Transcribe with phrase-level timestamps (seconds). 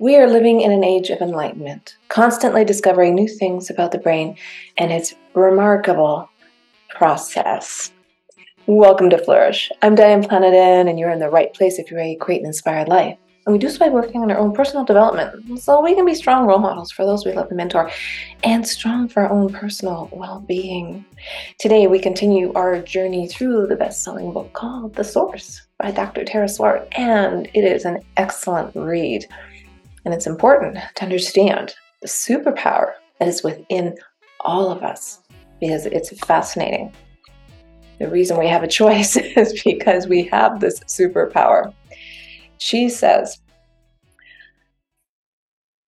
[0.00, 4.36] We are living in an age of enlightenment, constantly discovering new things about the brain
[4.76, 6.28] and its remarkable
[6.88, 7.92] process.
[8.66, 9.70] Welcome to Flourish.
[9.82, 12.46] I'm Diane Planidin, and you're in the right place if you're ready to create an
[12.46, 13.16] inspired life.
[13.46, 16.14] And we do so by working on our own personal development so we can be
[16.14, 17.88] strong role models for those we love and mentor
[18.42, 21.04] and strong for our own personal well being.
[21.60, 26.24] Today, we continue our journey through the best selling book called The Source by Dr.
[26.24, 29.24] Tara Swart, and it is an excellent read.
[30.04, 33.96] And it's important to understand the superpower that is within
[34.40, 35.20] all of us
[35.60, 36.92] because it's fascinating.
[37.98, 41.72] The reason we have a choice is because we have this superpower.
[42.58, 43.40] She says,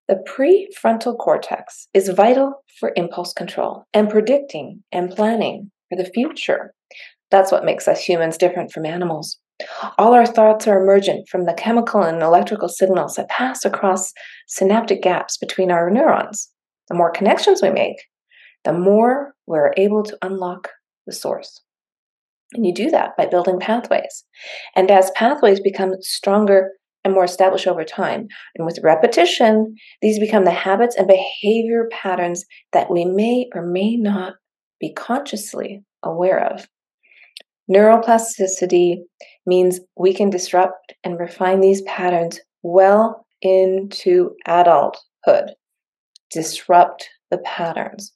[0.08, 6.72] the prefrontal cortex is vital for impulse control and predicting and planning for the future.
[7.32, 9.38] That's what makes us humans different from animals.
[9.98, 14.13] All our thoughts are emergent from the chemical and electrical signals that pass across
[14.46, 16.51] synaptic gaps between our neurons.
[16.88, 17.96] The more connections we make,
[18.65, 20.68] the more we're able to unlock
[21.07, 21.63] the source.
[22.52, 24.24] And you do that by building pathways.
[24.74, 26.70] And as pathways become stronger
[27.04, 32.45] and more established over time, and with repetition, these become the habits and behavior patterns
[32.73, 34.35] that we may or may not
[34.80, 36.68] be consciously aware of.
[37.70, 38.98] Neuroplasticity
[39.45, 45.52] means we can disrupt and refine these patterns well into adulthood.
[46.32, 48.12] Disrupt the patterns.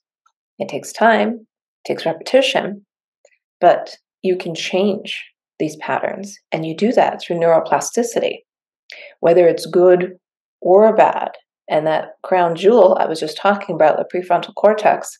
[0.59, 2.85] It takes time, it takes repetition,
[3.59, 5.23] but you can change
[5.59, 6.37] these patterns.
[6.51, 8.37] And you do that through neuroplasticity,
[9.19, 10.13] whether it's good
[10.61, 11.31] or bad.
[11.69, 15.17] And that crown jewel I was just talking about, the prefrontal cortex,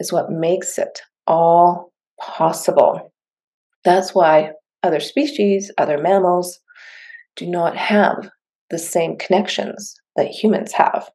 [0.00, 1.91] is what makes it all
[2.22, 3.12] possible.
[3.84, 6.58] That's why other species, other mammals,
[7.36, 8.30] do not have
[8.70, 11.10] the same connections that humans have.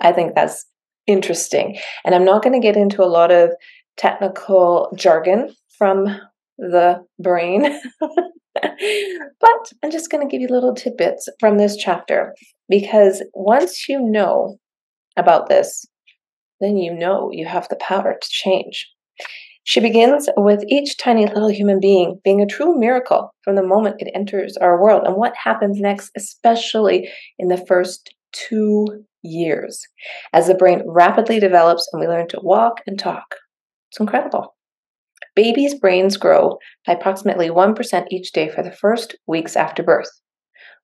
[0.00, 0.64] I think that's
[1.06, 1.78] interesting.
[2.04, 3.50] And I'm not going to get into a lot of
[3.96, 6.06] technical jargon from
[6.58, 7.80] the brain.
[8.00, 12.34] but I'm just going to give you little tidbits from this chapter
[12.68, 14.58] because once you know
[15.16, 15.86] about this,
[16.60, 18.88] then you know you have the power to change.
[19.64, 24.00] She begins with each tiny little human being being a true miracle from the moment
[24.00, 27.08] it enters our world and what happens next, especially
[27.38, 29.86] in the first two years
[30.32, 33.36] as the brain rapidly develops and we learn to walk and talk.
[33.90, 34.56] It's incredible.
[35.36, 40.10] Babies' brains grow by approximately 1% each day for the first weeks after birth.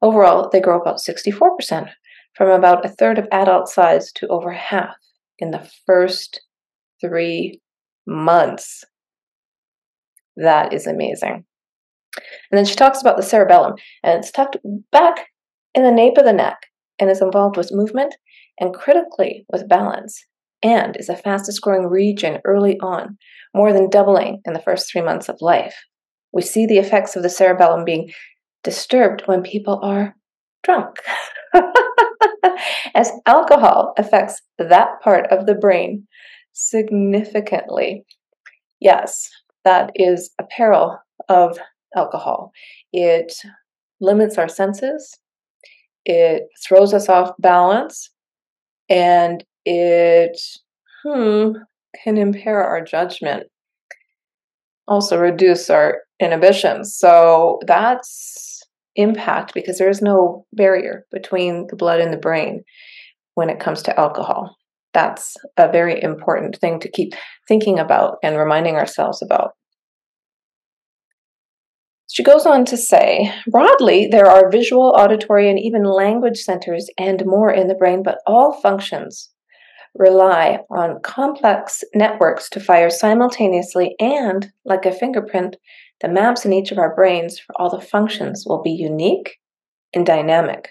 [0.00, 1.90] Overall, they grow about 64%,
[2.34, 4.94] from about a third of adult size to over half
[5.38, 6.40] in the first
[7.00, 7.60] three
[8.08, 8.84] months.
[10.36, 11.44] That is amazing.
[12.50, 14.56] And then she talks about the cerebellum, and it's tucked
[14.90, 15.26] back
[15.74, 16.58] in the nape of the neck
[16.98, 18.16] and is involved with movement
[18.58, 20.24] and critically with balance
[20.62, 23.16] and is the fastest growing region early on,
[23.54, 25.76] more than doubling in the first three months of life.
[26.32, 28.10] We see the effects of the cerebellum being
[28.64, 30.16] disturbed when people are
[30.64, 30.96] drunk.
[32.94, 36.07] As alcohol affects that part of the brain
[36.58, 38.04] significantly.
[38.80, 39.30] Yes,
[39.64, 40.98] that is a peril
[41.28, 41.58] of
[41.96, 42.52] alcohol.
[42.92, 43.32] It
[44.00, 45.18] limits our senses,
[46.04, 48.10] it throws us off balance,
[48.88, 50.38] and it
[51.04, 51.52] hmm,
[52.02, 53.44] can impair our judgment,
[54.86, 56.96] also reduce our inhibitions.
[56.96, 58.62] So that's
[58.96, 62.64] impact because there is no barrier between the blood and the brain
[63.34, 64.56] when it comes to alcohol.
[64.94, 67.12] That's a very important thing to keep
[67.46, 69.52] thinking about and reminding ourselves about.
[72.10, 77.22] She goes on to say broadly, there are visual, auditory, and even language centers and
[77.26, 79.30] more in the brain, but all functions
[79.94, 85.56] rely on complex networks to fire simultaneously, and like a fingerprint,
[86.00, 89.36] the maps in each of our brains for all the functions will be unique
[89.92, 90.70] and dynamic.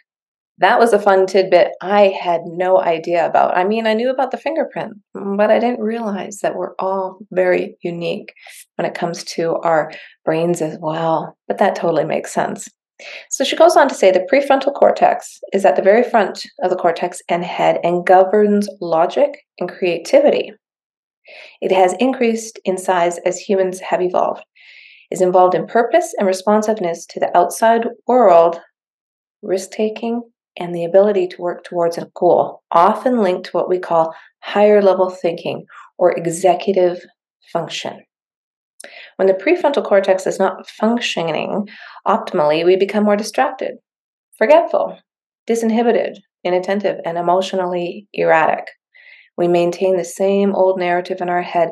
[0.60, 3.56] That was a fun tidbit I had no idea about.
[3.56, 7.78] I mean, I knew about the fingerprint, but I didn't realize that we're all very
[7.84, 8.34] unique
[8.76, 9.92] when it comes to our
[10.26, 11.38] brains as well.
[11.48, 12.68] But that totally makes sense.
[13.30, 16.72] So she goes on to say the prefrontal cortex is at the very front of
[16.72, 20.52] the cortex and head and governs logic and creativity.
[21.62, 24.44] It has increased in size as humans have evolved,
[25.12, 28.60] is involved in purpose and responsiveness to the outside world,
[29.44, 30.24] risk taking,
[30.58, 34.82] and the ability to work towards a goal, often linked to what we call higher
[34.82, 35.66] level thinking
[35.98, 37.00] or executive
[37.52, 38.04] function.
[39.18, 41.68] When the prefrontal cortex is not functioning
[42.08, 43.76] optimally, we become more distracted,
[44.38, 45.00] forgetful,
[45.50, 48.66] disinhibited, inattentive, and emotionally erratic.
[49.38, 51.70] We maintain the same old narrative in our head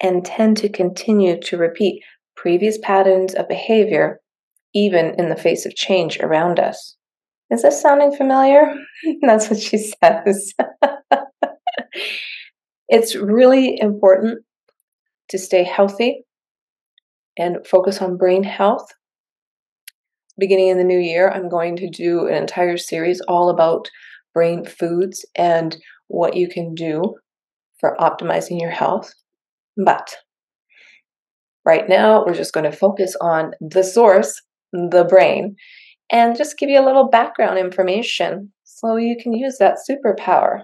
[0.00, 2.02] and tend to continue to repeat
[2.36, 4.20] previous patterns of behavior,
[4.74, 6.97] even in the face of change around us.
[7.50, 8.74] Is this sounding familiar?
[9.22, 10.52] That's what she says.
[12.88, 14.44] it's really important
[15.30, 16.24] to stay healthy
[17.38, 18.86] and focus on brain health.
[20.38, 23.88] Beginning in the new year, I'm going to do an entire series all about
[24.34, 25.76] brain foods and
[26.08, 27.14] what you can do
[27.80, 29.12] for optimizing your health.
[29.76, 30.16] But
[31.64, 34.40] right now, we're just going to focus on the source,
[34.72, 35.56] the brain,
[36.10, 40.62] and just give you a little background information so you can use that superpower.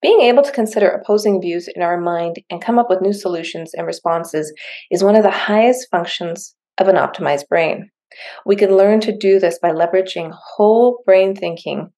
[0.00, 3.72] Being able to consider opposing views in our mind and come up with new solutions
[3.74, 4.52] and responses
[4.90, 7.90] is one of the highest functions of an optimized brain.
[8.46, 11.90] We can learn to do this by leveraging whole brain thinking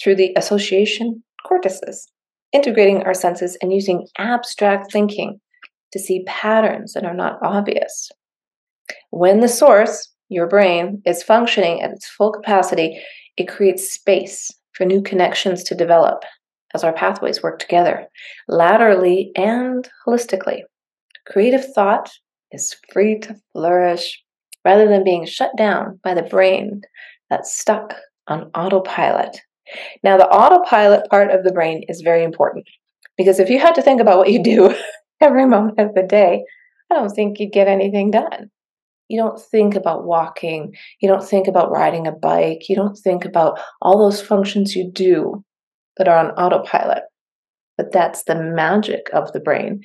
[0.00, 2.10] through the association cortices,
[2.52, 5.40] integrating our senses and using abstract thinking
[5.92, 8.10] to see patterns that are not obvious.
[9.10, 13.00] When the source, your brain, is functioning at its full capacity,
[13.36, 16.24] it creates space for new connections to develop
[16.74, 18.06] as our pathways work together,
[18.48, 20.60] laterally and holistically.
[21.26, 22.10] Creative thought
[22.52, 24.22] is free to flourish
[24.64, 26.82] rather than being shut down by the brain
[27.30, 27.94] that's stuck
[28.28, 29.40] on autopilot.
[30.02, 32.66] Now, the autopilot part of the brain is very important
[33.16, 34.74] because if you had to think about what you do
[35.20, 36.44] every moment of the day,
[36.90, 38.50] I don't think you'd get anything done.
[39.08, 40.74] You don't think about walking.
[41.00, 42.68] You don't think about riding a bike.
[42.68, 45.44] You don't think about all those functions you do
[45.96, 47.04] that are on autopilot.
[47.76, 49.80] But that's the magic of the brain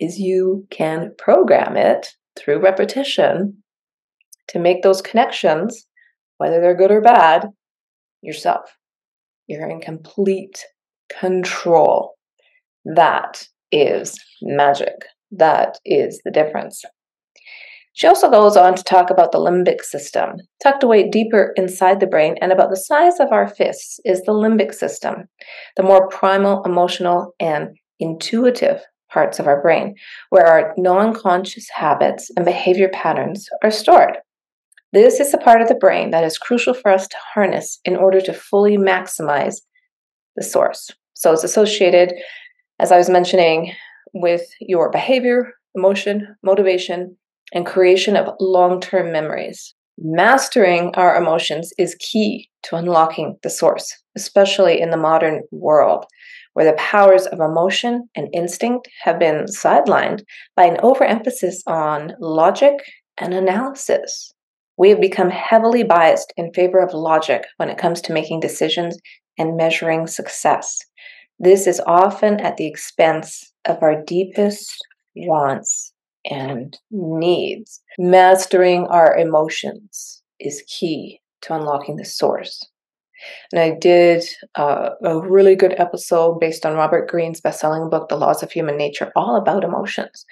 [0.00, 3.62] is you can program it through repetition
[4.48, 5.86] to make those connections,
[6.38, 7.48] whether they're good or bad,
[8.22, 8.76] yourself.
[9.46, 10.64] You're in complete
[11.20, 12.14] control.
[12.84, 14.94] That is magic.
[15.30, 16.84] That is the difference.
[17.94, 20.36] She also goes on to talk about the limbic system.
[20.62, 24.32] Tucked away deeper inside the brain and about the size of our fists is the
[24.32, 25.28] limbic system,
[25.76, 29.94] the more primal, emotional, and intuitive parts of our brain,
[30.30, 34.16] where our non conscious habits and behavior patterns are stored.
[34.94, 37.96] This is the part of the brain that is crucial for us to harness in
[37.96, 39.56] order to fully maximize
[40.36, 40.90] the source.
[41.14, 42.14] So it's associated,
[42.78, 43.74] as I was mentioning,
[44.14, 47.16] with your behavior, emotion, motivation,
[47.52, 49.74] and creation of long term memories.
[49.98, 56.06] Mastering our emotions is key to unlocking the source, especially in the modern world,
[56.54, 60.22] where the powers of emotion and instinct have been sidelined
[60.56, 62.74] by an overemphasis on logic
[63.18, 64.32] and analysis.
[64.78, 68.98] We have become heavily biased in favor of logic when it comes to making decisions
[69.38, 70.78] and measuring success.
[71.38, 74.74] This is often at the expense of our deepest
[75.14, 75.91] wants
[76.30, 77.80] and needs.
[77.98, 82.64] Mastering our emotions is key to unlocking the source.
[83.52, 84.24] And I did
[84.56, 88.76] uh, a really good episode based on Robert Greene's best-selling book, The Laws of Human
[88.76, 90.24] Nature, all about emotions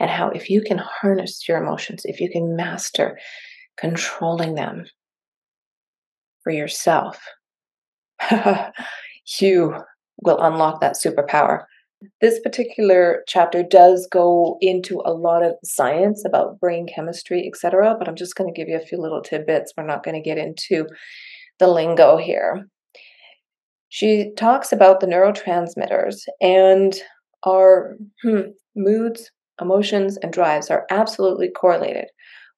[0.00, 3.18] and how if you can harness your emotions, if you can master
[3.76, 4.86] controlling them
[6.42, 7.20] for yourself,
[9.40, 9.74] you
[10.22, 11.64] will unlock that superpower
[12.20, 18.08] this particular chapter does go into a lot of science about brain chemistry, etc., but
[18.08, 19.72] I'm just going to give you a few little tidbits.
[19.76, 20.86] We're not going to get into
[21.58, 22.68] the lingo here.
[23.88, 26.94] She talks about the neurotransmitters and
[27.44, 32.06] our hmm, moods, emotions, and drives are absolutely correlated.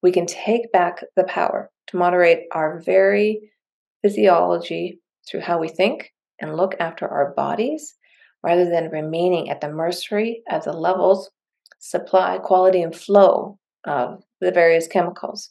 [0.03, 3.41] We can take back the power to moderate our very
[4.03, 4.99] physiology
[5.31, 7.95] through how we think and look after our bodies
[8.43, 11.31] rather than remaining at the mercy of the levels,
[11.79, 15.51] supply, quality, and flow of the various chemicals.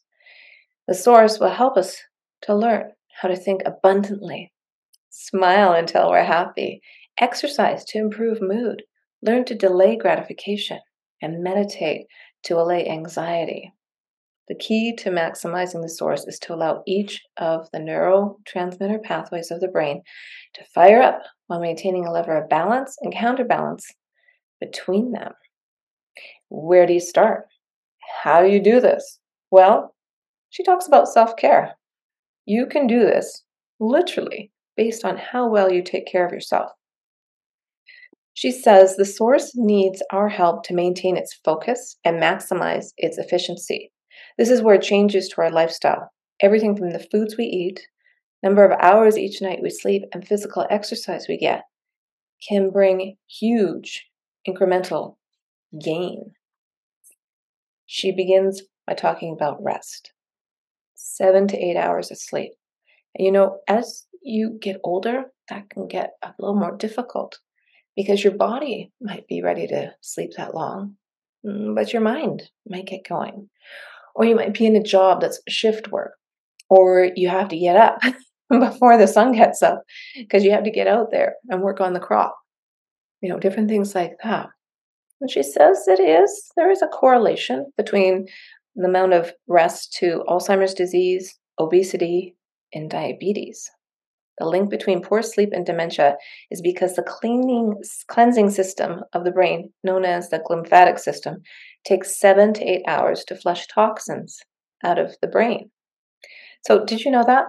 [0.88, 1.98] The source will help us
[2.44, 2.92] to learn
[3.22, 4.52] how to think abundantly,
[5.10, 6.82] smile until we're happy,
[7.20, 8.84] exercise to improve mood,
[9.22, 10.80] learn to delay gratification,
[11.22, 12.08] and meditate
[12.44, 13.74] to allay anxiety.
[14.50, 19.60] The key to maximizing the source is to allow each of the neurotransmitter pathways of
[19.60, 20.02] the brain
[20.56, 23.86] to fire up while maintaining a level of balance and counterbalance
[24.60, 25.34] between them.
[26.50, 27.46] Where do you start?
[28.24, 29.20] How do you do this?
[29.52, 29.94] Well,
[30.50, 31.76] she talks about self care.
[32.46, 33.44] You can do this
[33.80, 36.72] literally based on how well you take care of yourself.
[38.34, 43.92] She says the source needs our help to maintain its focus and maximize its efficiency.
[44.40, 47.86] This is where changes to our lifestyle, everything from the foods we eat
[48.42, 51.64] number of hours each night we sleep and physical exercise we get
[52.48, 54.08] can bring huge
[54.48, 55.18] incremental
[55.84, 56.32] gain.
[57.86, 60.14] She begins by talking about rest
[60.96, 62.54] seven to eight hours of sleep.
[63.16, 67.40] And you know, as you get older, that can get a little more difficult
[67.94, 70.96] because your body might be ready to sleep that long,
[71.46, 73.50] mm, but your mind might get going.
[74.20, 76.12] Or you might be in a job that's shift work,
[76.70, 78.02] or you have to get up
[78.50, 79.82] before the sun gets up
[80.18, 82.38] because you have to get out there and work on the crop.
[83.22, 84.48] You know, different things like that.
[85.22, 88.28] And she says it is, there is a correlation between
[88.76, 92.36] the amount of rest to Alzheimer's disease, obesity,
[92.74, 93.72] and diabetes.
[94.38, 96.16] The link between poor sleep and dementia
[96.52, 97.76] is because the cleaning,
[98.08, 101.42] cleansing system of the brain, known as the glymphatic system,
[101.86, 104.40] takes seven to eight hours to flush toxins
[104.84, 105.72] out of the brain.
[106.66, 107.46] So, did you know that?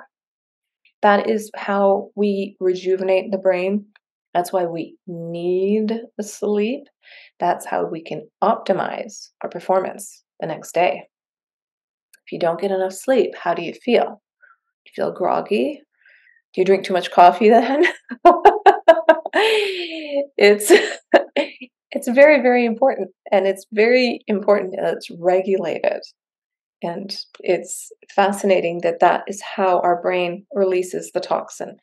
[1.02, 3.86] That is how we rejuvenate the brain.
[4.34, 6.84] That's why we need the sleep.
[7.40, 11.08] That's how we can optimize our performance the next day.
[12.26, 14.04] If you don't get enough sleep, how do you feel?
[14.84, 15.80] Do you feel groggy?
[16.54, 17.84] Do you drink too much coffee then?
[20.36, 20.70] it's
[21.92, 26.02] it's very very important and it's very important that it's regulated.
[26.82, 31.76] And it's fascinating that that is how our brain releases the toxin.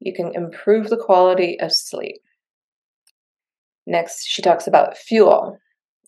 [0.00, 2.16] You can improve the quality of sleep.
[3.86, 5.58] Next, she talks about fuel.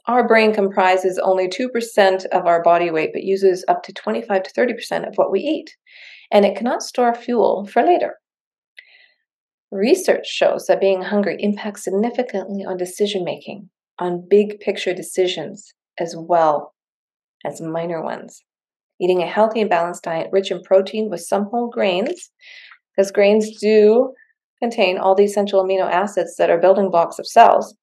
[0.06, 4.52] Our brain comprises only 2% of our body weight, but uses up to 25 to
[4.52, 5.76] 30% of what we eat,
[6.32, 8.16] and it cannot store fuel for later.
[9.70, 16.14] Research shows that being hungry impacts significantly on decision making, on big picture decisions, as
[16.16, 16.74] well
[17.44, 18.42] as minor ones.
[19.00, 22.30] Eating a healthy and balanced diet rich in protein with some whole grains,
[22.96, 24.14] because grains do
[24.60, 27.76] contain all the essential amino acids that are building blocks of cells,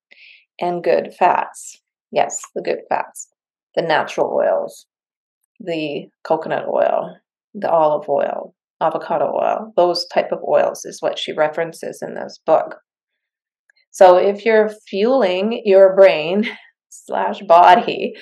[0.60, 1.82] and good fats.
[2.12, 3.30] Yes, the good fats,
[3.76, 4.88] the natural oils,
[5.60, 7.18] the coconut oil,
[7.54, 12.40] the olive oil, avocado oil, those type of oils is what she references in this
[12.46, 12.78] book.
[13.92, 16.50] So if you're fueling your brain
[16.90, 18.14] slash body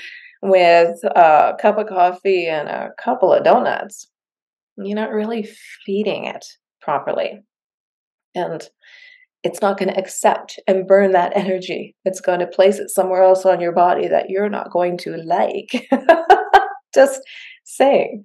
[0.41, 4.07] with a cup of coffee and a couple of donuts,
[4.77, 5.47] you're not really
[5.85, 6.45] feeding it
[6.81, 7.41] properly.
[8.35, 8.67] And
[9.43, 11.95] it's not going to accept and burn that energy.
[12.05, 15.17] It's going to place it somewhere else on your body that you're not going to
[15.17, 15.87] like.
[16.93, 17.21] Just
[17.63, 18.23] saying.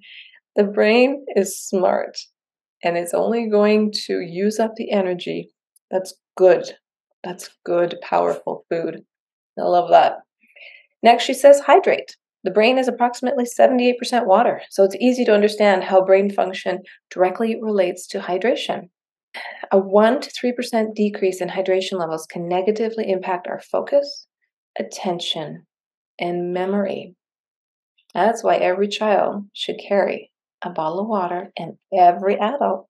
[0.59, 2.17] The brain is smart
[2.83, 5.53] and it's only going to use up the energy
[5.89, 6.75] that's good.
[7.23, 9.05] That's good, powerful food.
[9.57, 10.17] I love that.
[11.01, 12.17] Next, she says hydrate.
[12.43, 17.57] The brain is approximately 78% water, so it's easy to understand how brain function directly
[17.61, 18.89] relates to hydration.
[19.71, 24.27] A 1 to 3% decrease in hydration levels can negatively impact our focus,
[24.77, 25.65] attention,
[26.19, 27.15] and memory.
[28.13, 30.28] That's why every child should carry
[30.63, 32.87] a bottle of water and every adult.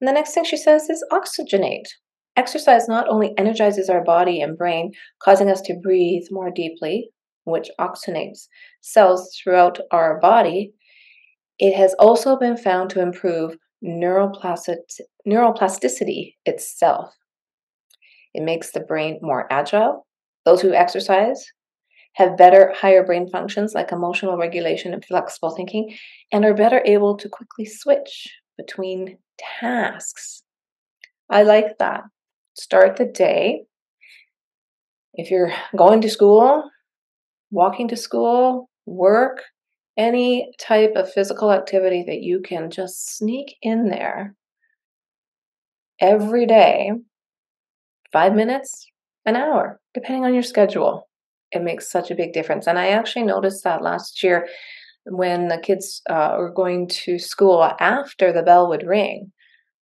[0.00, 1.88] And the next thing she says is oxygenate.
[2.36, 4.92] Exercise not only energizes our body and brain,
[5.22, 7.08] causing us to breathe more deeply,
[7.44, 8.48] which oxygenates
[8.82, 10.74] cells throughout our body,
[11.58, 17.14] it has also been found to improve neuroplasticity itself.
[18.34, 20.06] It makes the brain more agile.
[20.44, 21.42] Those who exercise
[22.16, 25.94] have better, higher brain functions like emotional regulation and flexible thinking,
[26.32, 30.42] and are better able to quickly switch between tasks.
[31.28, 32.04] I like that.
[32.54, 33.64] Start the day.
[35.12, 36.70] If you're going to school,
[37.50, 39.42] walking to school, work,
[39.98, 44.34] any type of physical activity that you can just sneak in there
[46.00, 46.92] every day,
[48.10, 48.86] five minutes,
[49.26, 51.08] an hour, depending on your schedule.
[51.56, 52.66] It makes such a big difference.
[52.66, 54.46] And I actually noticed that last year
[55.06, 59.32] when the kids uh, were going to school after the bell would ring,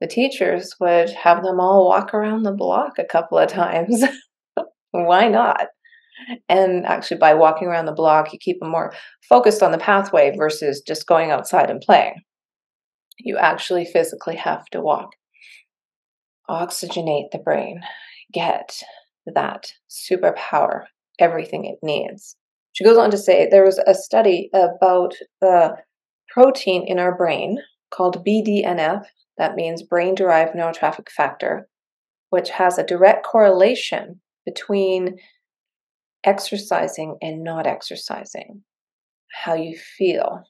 [0.01, 4.05] the teachers would have them all walk around the block a couple of times.
[4.91, 5.67] Why not?
[6.49, 8.93] And actually, by walking around the block, you keep them more
[9.29, 12.15] focused on the pathway versus just going outside and playing.
[13.19, 15.11] You actually physically have to walk.
[16.49, 17.81] Oxygenate the brain,
[18.33, 18.79] get
[19.35, 20.85] that superpower,
[21.19, 22.37] everything it needs.
[22.73, 25.77] She goes on to say there was a study about the
[26.29, 27.59] protein in our brain
[27.91, 29.05] called BDNF,
[29.39, 31.69] that means brain derived neurotrophic factor,
[32.31, 35.17] which has a direct correlation between
[36.25, 38.63] exercising and not exercising,
[39.31, 40.43] how you feel.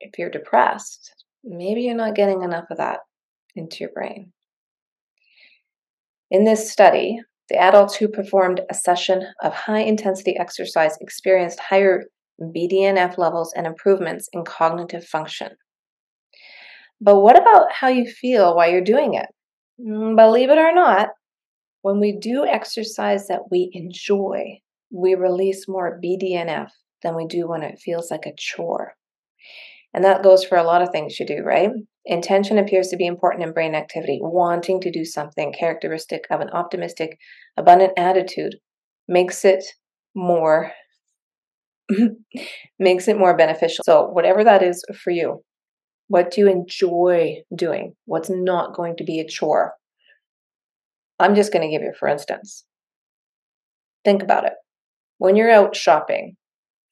[0.00, 3.00] If you're depressed, maybe you're not getting enough of that
[3.56, 4.32] into your brain.
[6.30, 12.04] In this study, the adults who performed a session of high intensity exercise experienced higher
[12.40, 15.56] BDNF levels and improvements in cognitive function.
[17.00, 19.26] But what about how you feel while you're doing it?
[19.80, 21.10] Mm, believe it or not,
[21.82, 24.58] when we do exercise that we enjoy,
[24.90, 26.70] we release more BDNF
[27.02, 28.94] than we do when it feels like a chore.
[29.94, 31.70] And that goes for a lot of things you do, right?
[32.04, 34.18] Intention appears to be important in brain activity.
[34.20, 37.18] Wanting to do something characteristic of an optimistic,
[37.56, 38.56] abundant attitude
[39.06, 39.64] makes it
[40.14, 40.72] more
[42.78, 43.82] makes it more beneficial.
[43.84, 45.42] So whatever that is for you,
[46.08, 47.94] what do you enjoy doing?
[48.04, 49.74] What's not going to be a chore?
[51.18, 52.64] I'm just going to give you for instance.
[54.04, 54.52] Think about it.
[55.16, 56.36] When you're out shopping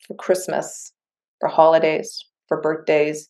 [0.07, 0.93] for Christmas,
[1.41, 3.29] for holidays, for birthdays,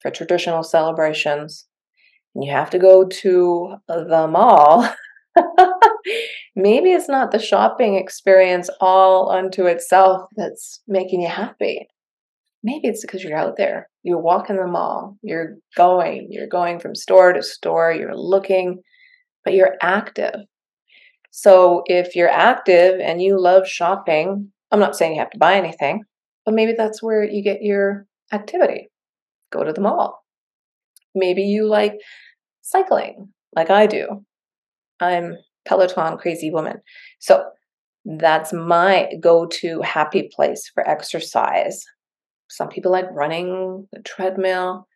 [0.00, 1.66] for traditional celebrations,
[2.34, 4.88] and you have to go to the mall,
[6.56, 11.86] maybe it's not the shopping experience all unto itself that's making you happy.
[12.62, 13.88] Maybe it's because you're out there.
[14.02, 15.18] You're walking the mall.
[15.22, 16.28] You're going.
[16.30, 17.92] You're going from store to store.
[17.92, 18.80] You're looking,
[19.44, 20.34] but you're active.
[21.30, 25.56] So if you're active and you love shopping, I'm not saying you have to buy
[25.56, 26.04] anything,
[26.44, 28.88] but maybe that's where you get your activity.
[29.50, 30.24] Go to the mall.
[31.14, 31.94] Maybe you like
[32.62, 34.24] cycling, like I do.
[35.00, 35.36] I'm
[35.66, 36.80] Peloton crazy woman.
[37.20, 37.44] So
[38.04, 41.84] that's my go to happy place for exercise.
[42.48, 44.86] Some people like running, the treadmill.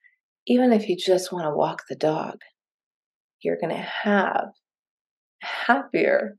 [0.47, 2.38] Even if you just want to walk the dog,
[3.43, 4.49] you're going to have
[5.43, 6.37] a happier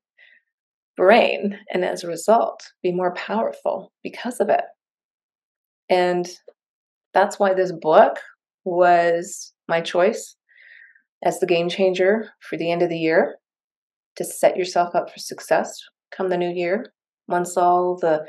[0.97, 4.65] brain and as a result be more powerful because of it.
[5.89, 6.29] And
[7.13, 8.17] that's why this book
[8.63, 10.35] was my choice
[11.23, 13.35] as the game changer for the end of the year
[14.15, 16.91] to set yourself up for success come the new year.
[17.27, 18.25] Once all the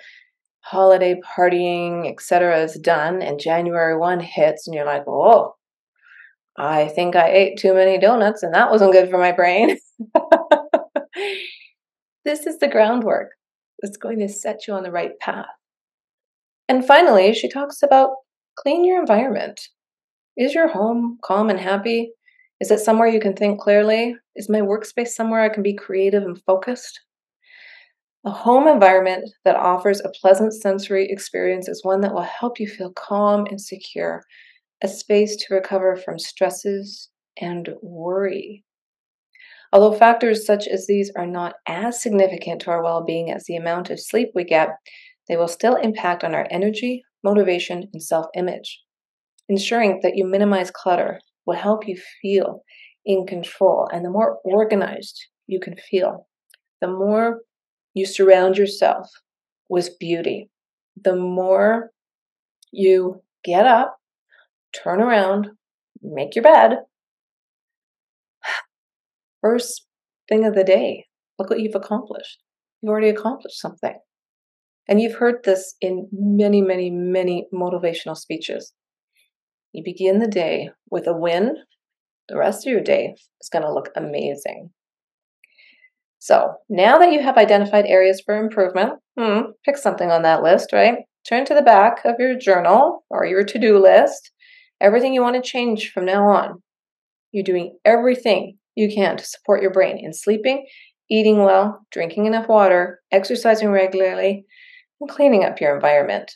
[0.61, 5.55] holiday partying, etc., is done and January 1 hits, and you're like, oh,
[6.59, 9.79] I think I ate too many donuts and that wasn't good for my brain.
[12.25, 13.31] this is the groundwork
[13.81, 15.47] that's going to set you on the right path.
[16.71, 18.11] And finally, she talks about
[18.55, 19.61] clean your environment.
[20.37, 22.13] Is your home calm and happy?
[22.61, 24.15] Is it somewhere you can think clearly?
[24.37, 27.01] Is my workspace somewhere I can be creative and focused?
[28.25, 32.69] A home environment that offers a pleasant sensory experience is one that will help you
[32.69, 34.23] feel calm and secure,
[34.81, 38.63] a space to recover from stresses and worry.
[39.73, 43.57] Although factors such as these are not as significant to our well being as the
[43.57, 44.69] amount of sleep we get,
[45.31, 48.83] they will still impact on our energy, motivation, and self image.
[49.49, 52.65] Ensuring that you minimize clutter will help you feel
[53.07, 53.89] in control.
[53.93, 56.27] And the more organized you can feel,
[56.81, 57.43] the more
[57.95, 59.09] you surround yourself
[59.69, 60.51] with beauty,
[61.01, 61.91] the more
[62.73, 63.99] you get up,
[64.73, 65.51] turn around,
[66.03, 66.79] make your bed.
[69.41, 69.87] First
[70.29, 71.07] thing of the day,
[71.39, 72.43] look what you've accomplished.
[72.83, 73.95] You've already accomplished something.
[74.89, 78.73] And you've heard this in many, many, many motivational speeches.
[79.73, 81.55] You begin the day with a win,
[82.29, 84.71] the rest of your day is going to look amazing.
[86.19, 90.73] So now that you have identified areas for improvement, hmm, pick something on that list,
[90.73, 90.99] right?
[91.29, 94.31] Turn to the back of your journal or your to do list,
[94.81, 96.63] everything you want to change from now on.
[97.33, 100.67] You're doing everything you can to support your brain in sleeping,
[101.11, 104.45] eating well, drinking enough water, exercising regularly,
[105.01, 106.33] and cleaning up your environment.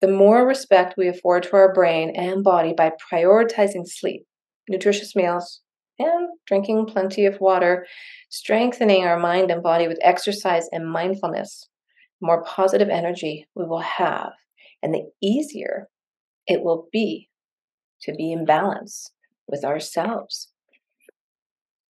[0.00, 4.24] The more respect we afford to our brain and body by prioritizing sleep,
[4.68, 5.60] nutritious meals,
[5.98, 7.86] and drinking plenty of water,
[8.30, 11.68] strengthening our mind and body with exercise and mindfulness,
[12.22, 14.32] more positive energy we will have,
[14.82, 15.88] and the easier
[16.46, 17.28] it will be
[18.02, 19.12] to be in balance
[19.46, 20.48] with ourselves.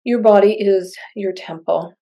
[0.04, 1.92] Your body is your temple,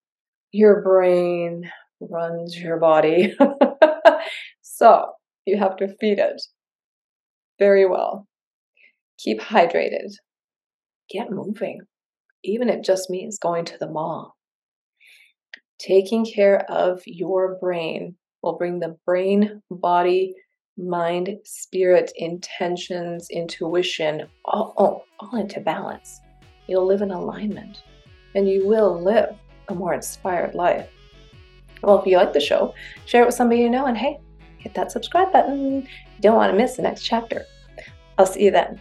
[0.52, 3.34] your brain runs your body.
[4.62, 5.12] so
[5.44, 6.42] you have to feed it
[7.58, 8.26] very well.
[9.18, 10.12] Keep hydrated.
[11.08, 11.80] Get moving,
[12.44, 14.36] even if it just means going to the mall.
[15.78, 20.34] Taking care of your brain will bring the brain, body,
[20.76, 26.20] mind, spirit, intentions, intuition all, all, all into balance.
[26.66, 27.82] You'll live in alignment
[28.34, 29.36] and you will live
[29.68, 30.88] a more inspired life.
[31.82, 34.18] Well, if you like the show, share it with somebody you know, and hey,
[34.58, 35.82] hit that subscribe button.
[35.82, 37.44] You don't want to miss the next chapter.
[38.18, 38.80] I'll see you then.